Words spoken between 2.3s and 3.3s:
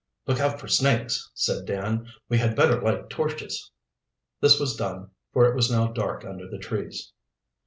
had better light